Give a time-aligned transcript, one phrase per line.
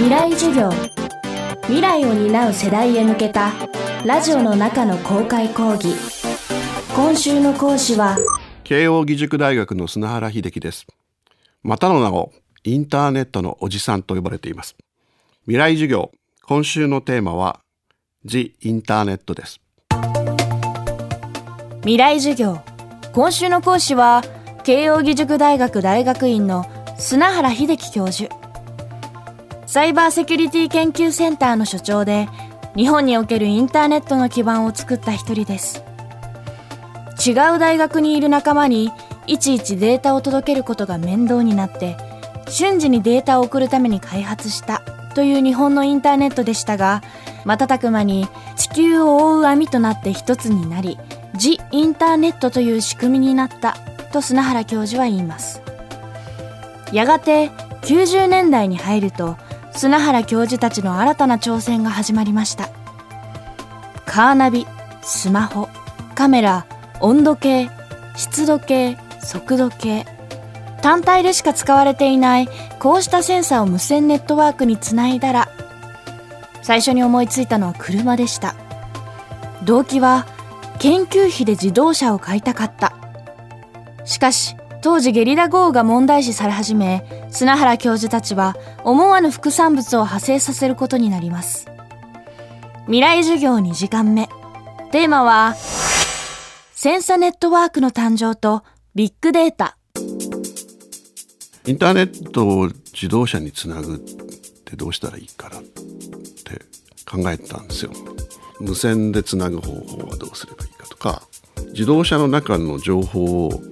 [0.00, 0.70] 未来授業。
[1.64, 3.52] 未来を担う世代へ向けた
[4.06, 5.94] ラジオの中の公開講義。
[6.96, 8.16] 今週の講師は
[8.64, 10.86] 慶應義塾大学の砂原秀樹です。
[11.62, 12.32] またの名を
[12.64, 14.74] インターネットのおじさんと呼ばれています。
[15.42, 16.10] 未来授業
[16.46, 17.60] 今週のテーマは
[18.24, 19.60] The インターネットです。
[21.80, 22.62] 未来授業。
[23.12, 24.22] 今週の講師は
[24.64, 26.64] 慶應義塾大学大学院の
[26.96, 28.39] 砂原秀樹教授
[29.70, 32.28] サイバーセキュリティ研究センターの所長で
[32.74, 35.84] 日本におけるインターネットの基盤を作った一人です。
[37.24, 38.90] 違う大学にいる仲間に
[39.28, 41.96] いちいちデータを届けることが面倒になって
[42.48, 44.82] 瞬時にデータを送るために開発した
[45.14, 47.00] という日本のインターネットでしたが
[47.44, 50.98] 瞬く間に地球を覆う網となって一つになり
[51.36, 53.76] ジ・インターネットという仕組みになった
[54.12, 55.62] と砂原教授は言います。
[56.92, 57.50] やがて
[57.82, 59.36] 90年代に入ると
[59.80, 62.68] 砂原教授たちの新たな挑戦が始まりました。
[64.04, 64.66] カーナビ
[65.00, 65.70] スマホ
[66.14, 66.66] カメラ
[67.00, 67.70] 温度計
[68.14, 70.04] 湿度計速度計
[70.82, 75.48] 単体でしか使われていないこうしたセンサーを無線ネットワークにつないだら
[76.60, 78.54] 最初に思いついたのは車でした。
[79.64, 80.26] 動機は
[80.78, 82.92] 研究費で自動車を買いたかった。
[84.04, 91.68] しかし当時ゲリラ豪雨が問題視され始め砂原教授たちは思わぬ副産物を派生させることになります。
[92.86, 94.28] 未来授業2時間目。
[94.90, 98.64] テーマはセンサネットワークの誕生と
[98.94, 99.76] ビッグデータ。
[101.66, 105.76] インターネットを自動車につなぐってどうしたらいいかなって
[107.08, 107.92] 考えたんですよ。
[108.60, 111.22] 無線でつなぐ方法はどうすればいいかとか
[111.72, 113.62] 自動車の中の情報を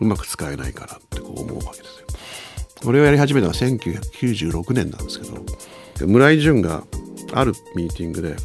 [0.00, 2.06] うまく使えないかなってこう思うわけですよ。
[2.84, 6.84] これをやり始めたのは1996年なんですけど村井淳が
[7.32, 8.36] あるミーティングで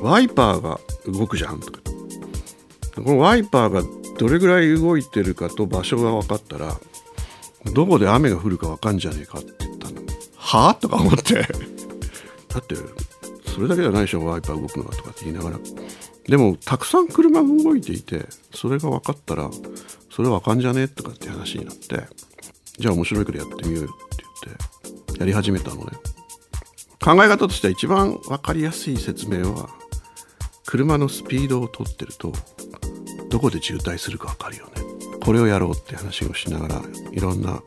[0.00, 1.80] ワイパーが動くじゃんとか。
[2.94, 3.82] このワイパーが
[4.18, 6.78] どれぐらい動いてるかと場所が分かったら
[7.72, 10.00] どこで雨が降るか分かんじゃねえかって言ったの。
[10.36, 11.42] はあとか思って。
[11.42, 12.76] だって
[13.52, 15.58] それだけじゃないでしょワイパー動くのはとかって言いながら。
[16.28, 19.50] でもたくさん車が動いていてそれが分かったら
[20.14, 20.82] それは分かんじゃね？
[20.82, 22.06] えとかって話になって
[22.78, 25.90] じゃあ面白いからやってみようよって言ってやり始めたのね。
[27.02, 29.68] 考え方としては一番分かりやすい説明は
[30.66, 32.32] 車のスピードを取ってると
[33.28, 34.72] どこで渋滞するか分かるよね。
[35.20, 37.60] これをやろうって話をしながらいろんな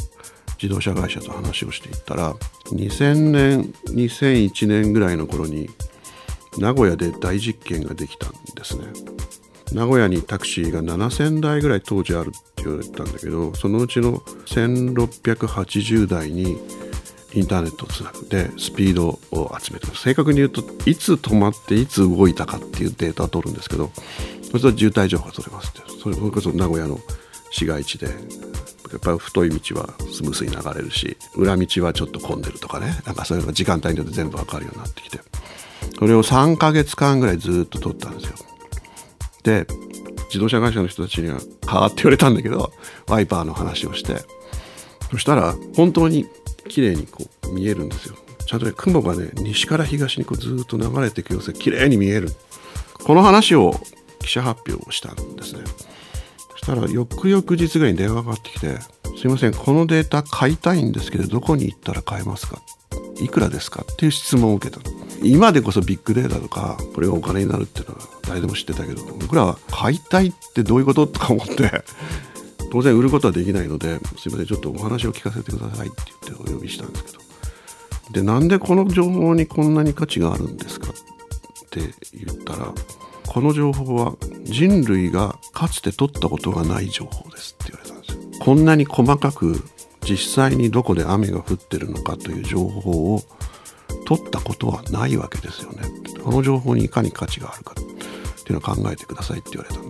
[0.61, 2.33] 自動車会社と話をしていったら
[2.67, 5.69] 2000年2001年ぐらいの頃に
[6.57, 8.85] 名古屋で大実験ができたんですね。
[9.71, 16.57] 名古屋にタクシーが7000台ぐらい当時あるって言われたんだけどそのうちの1680台に
[17.33, 23.91] インターネットをつなぐでスピードを集めて正確に言うといつ止まっていつ動いたかっていうデータを取るんですけど
[24.43, 25.81] それと渋滞情報が取れますって。
[26.01, 26.99] それこそ名古屋の
[27.51, 28.11] 市街地でや
[28.95, 32.97] っぱり太い道はスムースに流れるし裏道はちょっと混んでるとかね。
[33.05, 35.19] なんかそういうのが時間帯によって全部わかるようになってきて。
[35.99, 38.35] それを3ヶ月間ぐらいずっと取ったんですよ。
[40.27, 42.71] 自動車会社の人たちには「はあ」って言われたんだけど
[43.07, 44.23] ワイパーの話をして。
[45.09, 46.25] そしたら本当に
[46.67, 48.15] 綺麗にこう見えるんですよ。
[48.45, 52.29] ちゃんとね雲がね西から東にこうずっと流れていく様子が綺麗に見える。
[53.05, 53.79] この話を
[54.19, 55.61] 記者発表をしたんですね。
[56.51, 58.77] そしたら翌々日ぐらいに電話がかかってきて
[59.17, 62.61] 「すいませんこのデータ買いたいんですけどどこに行ったら買えますか?」
[63.21, 63.85] いくらですか？
[63.89, 64.81] っていう質問を受けた
[65.23, 71.83] 今でこそビッグデータとかこれがお金になるっていうのは誰でも知ってたけど僕らは買いたいってどういうこととか思って
[72.71, 77.27] 当然売ることはできないのですいませんちょっとお話を聞かせてくださいって言ってお呼びしたんですけど。
[78.11, 81.81] でなんでこの情報にこんなに価値があるんですかって
[82.13, 82.73] 言ったら
[83.27, 88.43] この情報は人類がかつて取ったことがない情報ですって言われたんですよ。
[88.43, 89.61] こんなに細かく
[90.03, 93.23] 実際にどこで雨が降ってるのかという情報を
[94.07, 95.83] 取ったことはないわけですよね。
[96.23, 97.83] この情報にいかに価値があるかっ
[98.43, 99.81] ていうのを考えてくださいって言われた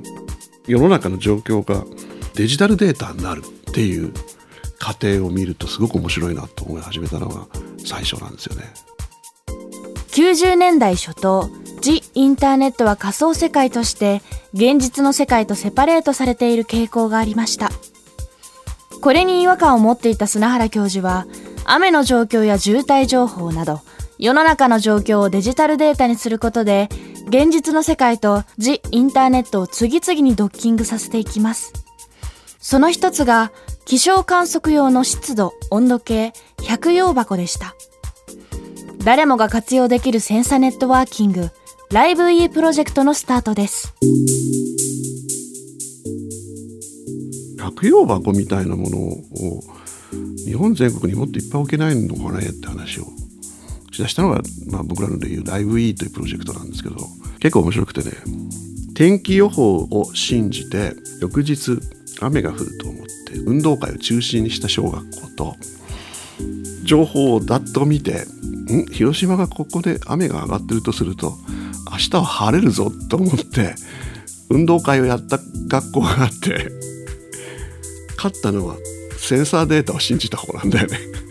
[0.66, 1.86] 世の中の状況が
[2.34, 4.12] デジタルデータになるっていう
[4.80, 7.46] 過程を見るとすごく面白いなと思い始めたのが
[7.86, 8.64] 最初なんですよね。
[10.10, 11.48] 90年代初頭
[11.82, 14.24] ジ・インターネットは仮想世界として
[14.54, 17.70] 現実の世界とセパレートされている傾向がありました。
[19.00, 21.28] これに違和感を持っていた砂原教授は
[21.66, 23.82] 雨の状況や渋滞情報など
[24.20, 26.90] 世の中の状況をデジタルデータにすることで
[27.28, 31.74] 現実の世界とジ・インターネットを次々にドッキングさせていきます。
[32.60, 33.52] その一つが
[33.86, 36.34] 気象観測用の湿度温度計
[36.64, 37.76] 百葉箱でした。
[39.04, 41.50] 誰もが活用できるセンサネットワーキング
[41.92, 43.94] ライブ E プロジェクトのスタートです。
[47.60, 49.24] 百葉箱みたいなものを
[50.46, 53.06] 日本全国にもっといっぱい置けないのかねって話を
[53.98, 56.96] しだしたのが、まあ、僕らのでいうライブ E というプロジェクトなんですけど
[57.40, 58.12] 結構面白くてね
[58.94, 61.80] 天気予報を信じて翌日
[62.22, 65.56] 雨が降ると思って運動会を中止にした小学校と
[66.84, 68.26] 情報をだっと見て
[68.72, 68.86] ん？
[68.92, 71.38] 広島がここで雨が上がってるとすると
[71.92, 73.76] 明日は晴れるぞと思って
[74.50, 76.72] 運動会をやった学校があって
[78.18, 78.78] 勝ったのは
[79.18, 81.27] センサーデータを信じた方なんだよね。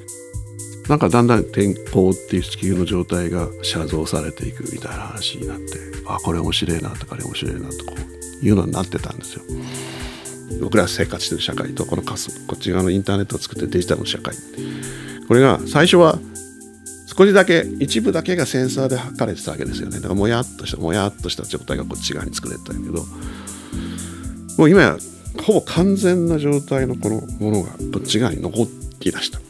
[0.88, 5.64] なんかだんだん天候っていう地球の状態が写像されていくみたいな話になって
[6.06, 7.94] あこれ面白いなとかあれ面白いなとこ
[8.42, 9.42] ういうのになってたんですよ。
[10.60, 12.14] 僕ら生活してる社会とこのこ
[12.54, 14.34] っち側のインターネットを作ってデジタルの社会。
[15.26, 16.20] これが最初は
[17.06, 19.96] 少しだけ一部だけがセンサーで測れてたわけですよね。
[19.96, 23.04] だからもやっとしたもやっとした状態がこっち側に作れてたんやけど
[24.58, 24.96] もう今や
[25.42, 28.68] ほぼ完全な状態のこのものがこっち側に残
[29.00, 29.40] りだした。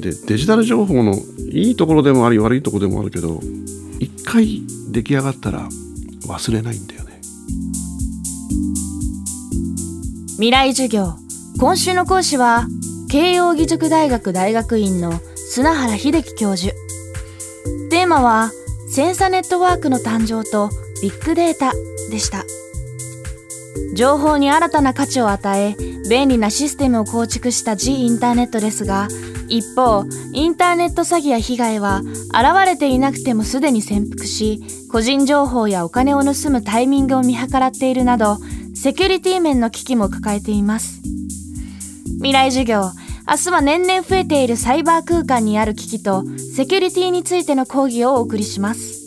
[0.00, 1.14] でデジタル情報の
[1.50, 3.40] いいところでもあり悪いところでもあるけど
[3.98, 5.68] 一回出来上がったら
[6.26, 7.20] 忘れないんだよね。
[10.32, 11.14] 未来授業。
[11.58, 12.68] 今週の講師は
[13.08, 16.74] 慶應義塾大学大学院の砂原秀樹教授。
[17.90, 18.52] テーマは
[18.90, 20.70] センサネットワークの誕生と
[21.02, 21.72] ビッグデータ
[22.10, 22.44] でした。
[23.94, 25.76] 情報に新たな価値を与え
[26.08, 29.08] 便利なシステムを構築した G インターネットですが
[29.48, 34.60] 一方インターネット詐欺や被害は現れていなくてもすでに潜伏し
[34.90, 38.36] 個人情報やお金を盗むタイミングを見計らっているなど
[38.74, 41.02] セキュリティ面の危機も抱えています。
[42.18, 42.90] 未来授業
[43.28, 46.24] 明日は年々増えているサイバー空間にある危機と
[46.56, 48.98] セキュリティについての講義をお送りします。